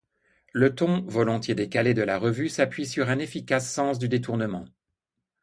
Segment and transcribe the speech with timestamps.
[0.51, 4.65] Le ton volontiers décalé de la revue s'appuie sur un efficace sens du détournement.